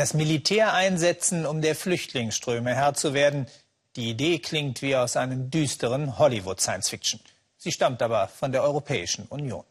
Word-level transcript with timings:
Das 0.00 0.14
Militär 0.14 0.72
einsetzen, 0.72 1.44
um 1.44 1.60
der 1.60 1.76
Flüchtlingsströme 1.76 2.74
Herr 2.74 2.94
zu 2.94 3.12
werden. 3.12 3.46
Die 3.96 4.08
Idee 4.08 4.38
klingt 4.38 4.80
wie 4.80 4.96
aus 4.96 5.14
einem 5.14 5.50
düsteren 5.50 6.18
Hollywood-Science-Fiction. 6.18 7.20
Sie 7.58 7.70
stammt 7.70 8.00
aber 8.00 8.28
von 8.28 8.50
der 8.50 8.62
Europäischen 8.62 9.26
Union. 9.26 9.62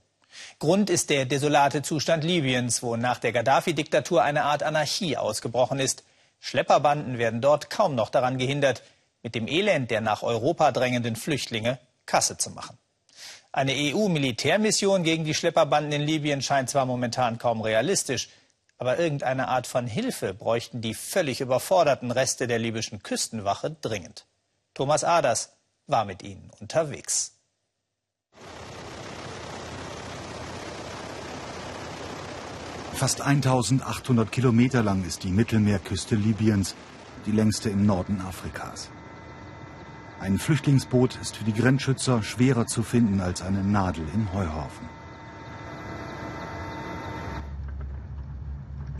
Grund 0.59 0.91
ist 0.91 1.09
der 1.09 1.25
desolate 1.25 1.81
Zustand 1.81 2.23
Libyens, 2.23 2.83
wo 2.83 2.95
nach 2.95 3.17
der 3.17 3.31
Gaddafi-Diktatur 3.31 4.21
eine 4.21 4.43
Art 4.43 4.61
Anarchie 4.61 5.17
ausgebrochen 5.17 5.79
ist. 5.79 6.03
Schlepperbanden 6.39 7.17
werden 7.17 7.41
dort 7.41 7.71
kaum 7.71 7.95
noch 7.95 8.11
daran 8.11 8.37
gehindert, 8.37 8.83
mit 9.23 9.33
dem 9.33 9.47
Elend 9.47 9.89
der 9.89 10.01
nach 10.01 10.21
Europa 10.21 10.71
drängenden 10.71 11.15
Flüchtlinge 11.15 11.79
Kasse 12.05 12.37
zu 12.37 12.51
machen. 12.51 12.77
Eine 13.51 13.73
EU-Militärmission 13.73 15.01
gegen 15.01 15.23
die 15.25 15.33
Schlepperbanden 15.33 15.91
in 15.91 16.01
Libyen 16.03 16.43
scheint 16.43 16.69
zwar 16.69 16.85
momentan 16.85 17.39
kaum 17.39 17.61
realistisch, 17.61 18.29
aber 18.79 18.97
irgendeine 18.97 19.49
Art 19.49 19.67
von 19.67 19.85
Hilfe 19.85 20.33
bräuchten 20.33 20.81
die 20.81 20.93
völlig 20.93 21.41
überforderten 21.41 22.11
Reste 22.11 22.47
der 22.47 22.59
libyschen 22.59 23.03
Küstenwache 23.03 23.75
dringend. 23.81 24.25
Thomas 24.73 25.03
Aders 25.03 25.57
war 25.85 26.05
mit 26.05 26.23
ihnen 26.23 26.49
unterwegs. 26.59 27.35
Fast 32.93 33.21
1800 33.21 34.31
Kilometer 34.31 34.81
lang 34.81 35.05
ist 35.05 35.23
die 35.23 35.31
Mittelmeerküste 35.31 36.15
Libyens, 36.15 36.75
die 37.25 37.31
längste 37.31 37.69
im 37.69 37.85
Norden 37.85 38.21
Afrikas. 38.21 38.89
Ein 40.19 40.37
Flüchtlingsboot 40.37 41.15
ist 41.21 41.37
für 41.37 41.45
die 41.45 41.53
Grenzschützer 41.53 42.23
schwerer 42.23 42.65
zu 42.65 42.83
finden 42.83 43.21
als 43.21 43.41
eine 43.41 43.63
Nadel 43.63 44.05
im 44.13 44.33
Heuhaufen. 44.33 44.98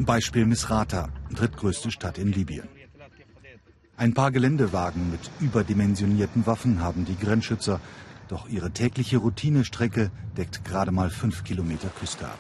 Beispiel 0.06 0.46
Misrata, 0.46 1.10
drittgrößte 1.34 1.92
Stadt 1.92 2.18
in 2.18 2.32
Libyen. 2.32 2.68
Ein 3.98 4.14
paar 4.14 4.32
Geländewagen 4.32 5.12
mit 5.12 5.20
überdimensionierten 5.42 6.46
Waffen 6.48 6.82
haben 6.82 7.04
die 7.04 7.18
Grenzschützer, 7.18 7.82
doch 8.30 8.48
ihre 8.48 8.72
tägliche 8.72 9.18
Routinestrecke 9.18 10.12
deckt 10.38 10.64
gerade 10.64 10.92
mal 10.92 11.10
fünf 11.10 11.44
Kilometer 11.44 11.90
Küste 11.90 12.26
ab. 12.26 12.40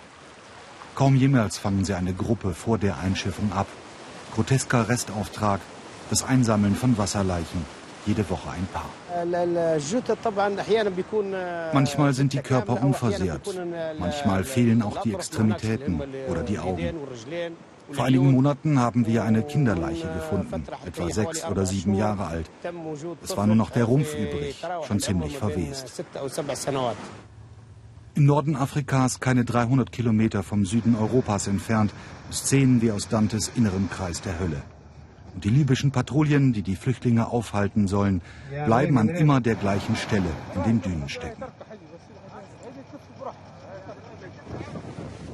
Kaum 0.95 1.15
jemals 1.15 1.57
fangen 1.57 1.83
sie 1.83 1.95
eine 1.95 2.13
Gruppe 2.13 2.53
vor 2.53 2.77
der 2.77 2.99
Einschiffung 2.99 3.51
ab. 3.51 3.67
Grotesker 4.35 4.87
Restauftrag, 4.87 5.59
das 6.09 6.23
Einsammeln 6.23 6.75
von 6.75 6.97
Wasserleichen, 6.97 7.65
jede 8.09 8.29
Woche 8.29 8.49
ein 8.57 8.67
Paar. 8.75 8.89
Manchmal 11.73 12.13
sind 12.13 12.33
die 12.33 12.43
Körper 12.51 12.75
unversehrt, 12.83 13.45
manchmal 13.99 14.43
fehlen 14.43 14.81
auch 14.81 14.97
die 15.01 15.13
Extremitäten 15.13 16.01
oder 16.29 16.43
die 16.43 16.59
Augen. 16.59 16.89
Vor 17.91 18.05
einigen 18.05 18.31
Monaten 18.31 18.79
haben 18.79 19.07
wir 19.07 19.23
eine 19.23 19.41
Kinderleiche 19.41 20.07
gefunden, 20.19 20.63
etwa 20.85 21.09
sechs 21.09 21.43
oder 21.45 21.65
sieben 21.65 21.95
Jahre 21.95 22.25
alt. 22.27 22.47
Es 23.23 23.35
war 23.35 23.47
nur 23.47 23.55
noch 23.55 23.71
der 23.71 23.85
Rumpf 23.85 24.13
übrig, 24.15 24.61
schon 24.87 24.99
ziemlich 24.99 25.37
verwest. 25.37 26.03
Im 28.15 28.25
Norden 28.25 28.55
Afrikas, 28.55 29.19
keine 29.19 29.43
300 29.45 29.91
Kilometer 29.91 30.43
vom 30.43 30.65
Süden 30.65 30.95
Europas 30.95 31.47
entfernt, 31.47 31.91
Szenen 32.31 32.81
wie 32.81 32.91
aus 32.91 33.07
Dantes 33.07 33.51
innerem 33.55 33.89
Kreis 33.89 34.21
der 34.21 34.39
Hölle. 34.39 34.61
Und 35.39 35.45
die 35.45 35.51
libyschen 35.51 35.91
Patrouillen, 35.91 36.51
die 36.51 36.63
die 36.63 36.75
Flüchtlinge 36.75 37.27
aufhalten 37.27 37.87
sollen, 37.87 38.21
bleiben 38.65 38.97
an 38.97 39.07
immer 39.07 39.39
der 39.39 39.55
gleichen 39.55 39.95
Stelle 39.95 40.29
in 40.53 40.63
den 40.63 40.81
Dünen 40.81 41.07
stecken. 41.07 41.41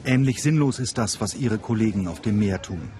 Ähnlich 0.06 0.44
sinnlos 0.44 0.78
ist 0.78 1.00
das, 1.00 1.22
was 1.22 1.34
ihre 1.34 1.58
Kollegen 1.58 2.08
auf 2.08 2.22
dem 2.22 2.38
Meer 2.38 2.62
tun. 2.62 2.92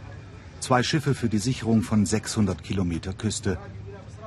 Zwei 0.62 0.82
Schiffe 0.82 1.14
für 1.14 1.30
die 1.30 1.38
Sicherung 1.38 1.84
von 1.84 2.08
600 2.08 2.64
Kilometer 2.64 3.14
Küste. 3.14 3.60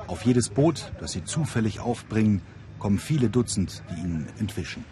Auf 0.07 0.21
jedes 0.21 0.47
Boot, 0.47 0.93
das 1.01 1.11
sie 1.11 1.25
zufällig 1.25 1.81
aufbringen, 1.81 2.41
kommen 2.77 2.97
viele 2.97 3.29
Dutzend, 3.29 3.83
die 3.89 3.99
ihnen 3.99 4.29
entwischen. 4.39 4.85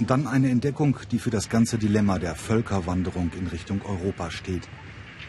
Und 0.00 0.10
dann 0.10 0.26
eine 0.26 0.50
Entdeckung, 0.50 0.96
die 1.12 1.20
für 1.20 1.30
das 1.30 1.48
ganze 1.48 1.78
Dilemma 1.78 2.18
der 2.18 2.34
Völkerwanderung 2.34 3.30
in 3.38 3.46
Richtung 3.46 3.82
Europa 3.82 4.32
steht. 4.32 4.68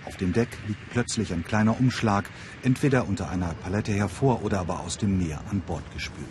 Auf 0.06 0.18
dem 0.18 0.34
Deck 0.34 0.50
liegt 0.68 0.90
plötzlich 0.90 1.34
ein 1.34 1.44
kleiner 1.44 1.80
Umschlag, 1.80 2.30
entweder 2.62 3.08
unter 3.08 3.30
einer 3.30 3.54
Palette 3.64 3.94
hervor 3.94 4.44
oder 4.44 4.60
aber 4.60 4.82
aus 4.82 4.98
dem 4.98 5.18
Meer 5.18 5.40
an 5.50 5.62
Bord 5.62 5.84
gespült. 5.94 6.28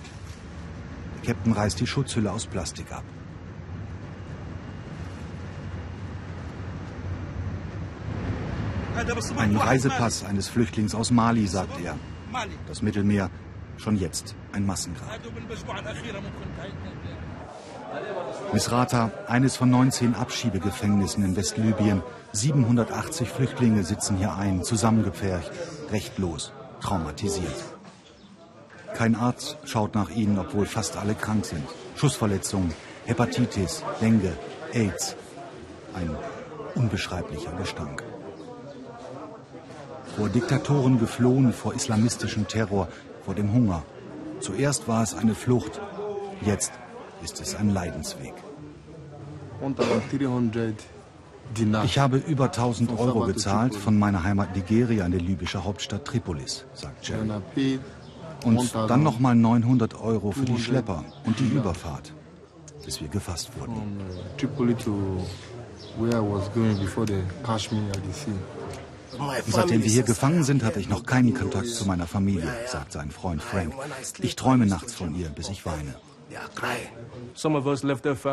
Der 1.16 1.34
Captain 1.34 1.52
reißt 1.52 1.80
die 1.80 1.86
Schutzhülle 1.86 2.30
aus 2.30 2.46
Plastik 2.46 2.92
ab. 2.92 3.04
Ein 9.36 9.56
Reisepass 9.56 10.24
eines 10.24 10.48
Flüchtlings 10.48 10.94
aus 10.94 11.10
Mali, 11.10 11.46
sagt 11.46 11.80
er. 11.80 11.96
Das 12.68 12.82
Mittelmeer, 12.82 13.30
schon 13.78 13.96
jetzt 13.96 14.34
ein 14.52 14.66
Massengrab. 14.66 15.08
Misrata, 18.52 19.10
eines 19.28 19.56
von 19.56 19.70
19 19.70 20.14
Abschiebegefängnissen 20.14 21.24
in 21.24 21.36
Westlibyen. 21.36 22.02
780 22.32 23.30
Flüchtlinge 23.30 23.82
sitzen 23.82 24.18
hier 24.18 24.34
ein, 24.34 24.62
zusammengepfercht, 24.62 25.50
rechtlos, 25.90 26.52
traumatisiert. 26.80 27.64
Kein 28.94 29.14
Arzt 29.14 29.56
schaut 29.64 29.94
nach 29.94 30.10
ihnen, 30.10 30.38
obwohl 30.38 30.66
fast 30.66 30.98
alle 30.98 31.14
krank 31.14 31.46
sind. 31.46 31.64
Schussverletzungen, 31.96 32.74
Hepatitis, 33.06 33.84
Dengue, 34.02 34.36
AIDS. 34.74 35.16
Ein 35.94 36.14
unbeschreiblicher 36.74 37.52
Gestank. 37.52 38.02
Vor 40.14 40.28
Diktatoren 40.28 41.00
geflohen, 41.00 41.54
vor 41.54 41.72
islamistischem 41.72 42.46
Terror, 42.48 42.88
vor 43.24 43.34
dem 43.34 43.54
Hunger. 43.54 43.82
Zuerst 44.40 44.88
war 44.88 45.02
es 45.02 45.14
eine 45.14 45.34
Flucht, 45.34 45.80
jetzt 46.42 46.72
ist 47.22 47.40
es 47.40 47.54
ein 47.54 47.70
Leidensweg. 47.70 48.34
Ich 51.84 51.98
habe 51.98 52.16
über 52.16 52.44
1000 52.46 52.98
Euro 52.98 53.20
gezahlt 53.26 53.74
von 53.74 53.98
meiner 53.98 54.22
Heimat 54.24 54.56
Nigeria 54.56 55.04
in 55.06 55.12
die 55.12 55.18
libysche 55.18 55.64
Hauptstadt 55.64 56.04
Tripolis, 56.04 56.64
sagt 56.74 57.06
Jerry. 57.06 57.78
Und 58.44 58.74
dann 58.74 59.02
nochmal 59.02 59.36
900 59.36 60.00
Euro 60.00 60.32
für 60.32 60.44
die 60.44 60.58
Schlepper 60.58 61.04
und 61.24 61.38
die 61.38 61.46
Überfahrt, 61.46 62.12
bis 62.84 63.00
wir 63.00 63.08
gefasst 63.08 63.50
wurden. 63.58 64.00
Seitdem 69.46 69.82
wir 69.84 69.90
hier 69.90 70.02
gefangen 70.02 70.42
sind, 70.42 70.64
hatte 70.64 70.80
ich 70.80 70.88
noch 70.88 71.04
keinen 71.04 71.34
Kontakt 71.34 71.68
zu 71.68 71.86
meiner 71.86 72.06
Familie, 72.06 72.48
sagt 72.66 72.92
sein 72.92 73.10
Freund 73.10 73.42
Frank. 73.42 73.74
Ich 74.20 74.36
träume 74.36 74.66
nachts 74.66 74.94
von 74.94 75.14
ihr, 75.14 75.28
bis 75.28 75.50
ich 75.50 75.66
weine. 75.66 75.94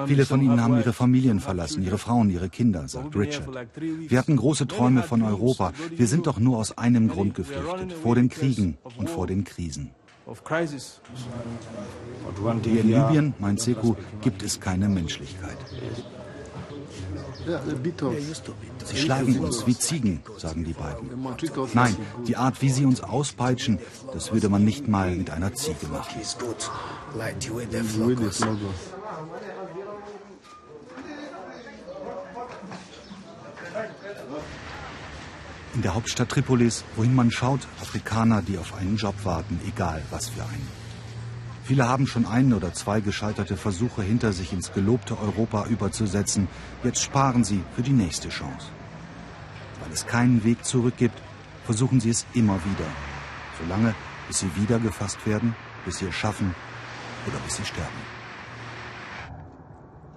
Viele 0.08 0.26
von 0.26 0.42
ihnen 0.42 0.62
haben 0.62 0.78
ihre 0.78 0.94
Familien 0.94 1.40
verlassen, 1.40 1.84
ihre 1.84 1.98
Frauen, 1.98 2.30
ihre 2.30 2.50
Kinder, 2.50 2.88
sagt 2.88 3.16
Richard. 3.16 3.48
Wir 3.80 4.18
hatten 4.18 4.36
große 4.36 4.68
Träume 4.68 5.04
von 5.04 5.22
Europa. 5.22 5.74
Wir 5.96 6.08
sind 6.08 6.28
doch 6.28 6.40
nur 6.40 6.58
aus 6.58 6.78
einem 6.78 7.08
Grund 7.08 7.36
geflüchtet, 7.36 7.94
vor 7.94 8.16
den 8.16 8.30
Kriegen 8.30 8.78
und 8.98 9.10
vor 9.10 9.28
den 9.28 9.44
Krisen. 9.44 9.92
In 12.66 12.92
Libyen, 12.92 13.34
meint 13.40 13.60
Seku, 13.60 13.96
gibt 14.22 14.44
es 14.44 14.60
keine 14.60 14.88
Menschlichkeit. 14.88 15.58
Sie 18.85 18.97
schlagen 18.97 19.39
uns 19.39 19.66
wie 19.66 19.77
Ziegen, 19.77 20.22
sagen 20.38 20.63
die 20.63 20.73
beiden. 20.73 21.09
Nein, 21.73 21.95
die 22.27 22.35
Art, 22.35 22.61
wie 22.61 22.69
sie 22.69 22.85
uns 22.85 23.01
auspeitschen, 23.01 23.79
das 24.13 24.31
würde 24.31 24.50
man 24.50 24.66
nicht 24.66 24.88
mal 24.88 25.16
mit 25.16 25.29
einer 25.29 25.53
Ziege 25.53 25.88
machen. 25.88 26.22
In 35.75 35.81
der 35.83 35.95
Hauptstadt 35.95 36.30
Tripolis, 36.30 36.83
wohin 36.95 37.15
man 37.15 37.31
schaut, 37.31 37.62
Afrikaner, 37.81 38.42
die 38.42 38.57
auf 38.57 38.74
einen 38.75 38.97
Job 38.97 39.15
warten, 39.24 39.59
egal 39.68 40.01
was 40.09 40.30
für 40.30 40.42
einen. 40.42 40.88
Viele 41.69 41.88
haben 41.88 42.07
schon 42.07 42.25
einen 42.25 42.54
oder 42.54 42.74
zwei 42.74 43.00
gescheiterte 43.00 43.56
Versuche 43.56 44.01
hinter 44.01 44.33
sich 44.33 44.54
ins 44.54 44.74
gelobte 44.74 45.19
Europa 45.19 45.68
überzusetzen. 45.68 46.48
Jetzt 46.83 47.00
sparen 47.00 47.44
sie 47.44 47.62
für 47.75 47.83
die 47.83 47.92
nächste 47.92 48.30
Chance. 48.30 48.69
Weil 49.80 49.94
es 49.94 50.07
keinen 50.07 50.44
Weg 50.44 50.66
zurück 50.66 50.95
gibt, 50.98 51.21
versuchen 51.66 52.00
sie 52.00 52.10
es 52.10 52.25
immer 52.33 52.56
wieder. 52.56 52.89
Solange, 53.62 53.94
bis 54.27 54.39
sie 54.39 54.50
wieder 54.56 54.80
gefasst 54.80 55.27
werden, 55.27 55.56
bis 55.86 56.00
sie 56.00 56.07
es 56.07 56.16
schaffen 56.16 56.56
oder 57.27 57.38
bis 57.45 57.57
sie 57.57 57.66
sterben. 57.66 58.01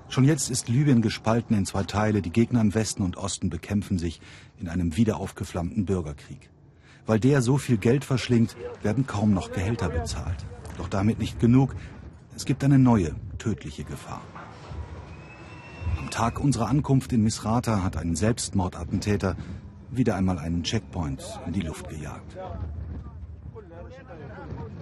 Schon 0.08 0.25
jetzt 0.25 0.49
ist 0.49 0.70
Libyen 0.70 1.02
gespalten 1.02 1.54
in 1.54 1.66
zwei 1.66 1.82
Teile. 1.82 2.22
Die 2.22 2.32
Gegner 2.32 2.62
im 2.62 2.75
Westen 2.75 3.02
und 3.02 3.19
Osten 3.19 3.50
bekämpfen 3.50 3.99
sich 3.99 4.22
in 4.58 4.70
einem 4.70 4.96
wiederaufgeflammten 4.96 5.84
Bürgerkrieg. 5.84 6.49
Weil 7.04 7.20
der 7.20 7.43
so 7.43 7.58
viel 7.58 7.76
Geld 7.76 8.06
verschlingt, 8.06 8.56
werden 8.82 9.06
kaum 9.06 9.34
noch 9.34 9.52
Gehälter 9.52 9.90
bezahlt. 9.90 10.46
Doch 10.76 10.88
damit 10.88 11.19
nicht 11.19 11.40
genug. 11.40 11.74
Es 12.34 12.44
gibt 12.44 12.64
eine 12.64 12.78
neue, 12.78 13.14
tödliche 13.38 13.84
Gefahr. 13.84 14.22
Am 15.98 16.10
Tag 16.10 16.40
unserer 16.40 16.69
Ankunft 16.69 17.12
in 17.12 17.22
Misrata 17.22 17.82
hat 17.82 17.96
ein 17.96 18.16
Selbstmordattentäter 18.16 19.36
wieder 19.90 20.16
einmal 20.16 20.38
einen 20.38 20.62
Checkpoint 20.62 21.40
in 21.46 21.52
die 21.52 21.60
Luft 21.60 21.88
gejagt. 21.88 22.36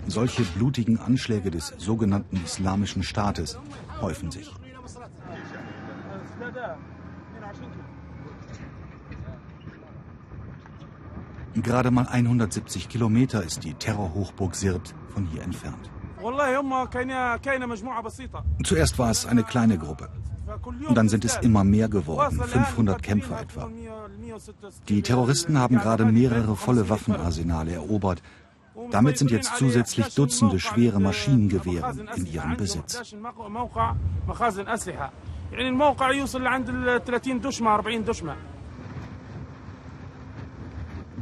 Solche 0.06 0.42
blutigen 0.42 0.98
Anschläge 0.98 1.50
des 1.50 1.74
sogenannten 1.78 2.40
Islamischen 2.44 3.02
Staates 3.02 3.58
häufen 4.00 4.30
sich. 4.30 4.52
Gerade 11.62 11.90
mal 11.90 12.06
170 12.06 12.88
Kilometer 12.88 13.42
ist 13.42 13.64
die 13.64 13.74
Terrorhochburg 13.74 14.54
Sirte 14.54 14.92
von 15.12 15.26
hier 15.26 15.42
entfernt. 15.42 15.90
Zuerst 18.64 18.98
war 18.98 19.10
es 19.10 19.26
eine 19.26 19.42
kleine 19.42 19.78
Gruppe. 19.78 20.08
Und 20.88 20.96
dann 20.96 21.08
sind 21.08 21.24
es 21.24 21.36
immer 21.38 21.64
mehr 21.64 21.88
geworden, 21.88 22.40
500 22.40 23.02
Kämpfer 23.02 23.40
etwa. 23.40 23.70
Die 24.88 25.02
Terroristen 25.02 25.58
haben 25.58 25.76
gerade 25.78 26.04
mehrere 26.04 26.56
volle 26.56 26.88
Waffenarsenale 26.88 27.72
erobert. 27.72 28.22
Damit 28.90 29.18
sind 29.18 29.30
jetzt 29.30 29.56
zusätzlich 29.56 30.14
Dutzende 30.14 30.58
schwere 30.58 31.00
Maschinengewehre 31.00 31.94
in 32.16 32.26
ihrem 32.26 32.56
Besitz. 32.56 33.14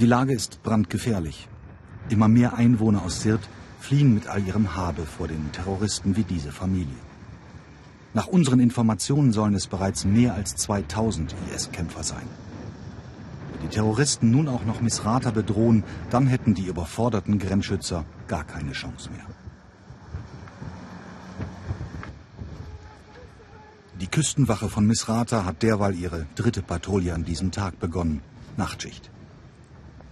Die 0.00 0.06
Lage 0.06 0.32
ist 0.32 0.62
brandgefährlich. 0.62 1.48
Immer 2.08 2.28
mehr 2.28 2.54
Einwohner 2.54 3.02
aus 3.02 3.22
Sirt 3.22 3.48
fliehen 3.80 4.14
mit 4.14 4.28
all 4.28 4.46
ihrem 4.46 4.76
Habe 4.76 5.04
vor 5.04 5.26
den 5.26 5.50
Terroristen 5.50 6.14
wie 6.14 6.22
diese 6.22 6.52
Familie. 6.52 6.94
Nach 8.14 8.28
unseren 8.28 8.60
Informationen 8.60 9.32
sollen 9.32 9.54
es 9.54 9.66
bereits 9.66 10.04
mehr 10.04 10.34
als 10.34 10.54
2000 10.54 11.34
IS-Kämpfer 11.52 12.04
sein. 12.04 12.28
Wenn 13.50 13.68
die 13.68 13.74
Terroristen 13.74 14.30
nun 14.30 14.46
auch 14.46 14.64
noch 14.64 14.80
Misrata 14.80 15.32
bedrohen, 15.32 15.82
dann 16.10 16.28
hätten 16.28 16.54
die 16.54 16.66
überforderten 16.66 17.40
Grenzschützer 17.40 18.04
gar 18.28 18.44
keine 18.44 18.72
Chance 18.72 19.10
mehr. 19.10 19.26
Die 24.00 24.06
Küstenwache 24.06 24.68
von 24.68 24.86
Misrata 24.86 25.44
hat 25.44 25.64
derweil 25.64 25.96
ihre 25.96 26.26
dritte 26.36 26.62
Patrouille 26.62 27.14
an 27.14 27.24
diesem 27.24 27.50
Tag 27.50 27.80
begonnen. 27.80 28.20
Nachtschicht. 28.56 29.10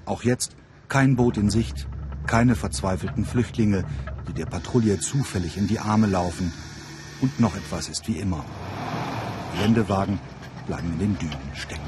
Auch 0.06 0.22
jetzt 0.22 0.56
kein 0.88 1.16
Boot 1.16 1.36
in 1.36 1.50
Sicht, 1.50 1.88
keine 2.26 2.54
verzweifelten 2.54 3.24
Flüchtlinge, 3.24 3.84
die 4.28 4.32
der 4.32 4.46
Patrouille 4.46 5.00
zufällig 5.00 5.56
in 5.56 5.66
die 5.66 5.80
Arme 5.80 6.06
laufen. 6.06 6.52
Und 7.20 7.40
noch 7.40 7.56
etwas 7.56 7.88
ist 7.88 8.06
wie 8.08 8.18
immer. 8.18 8.44
Geländewagen 9.54 10.18
bleiben 10.66 10.92
in 10.92 10.98
den 10.98 11.18
Dünen 11.18 11.54
stecken. 11.54 11.82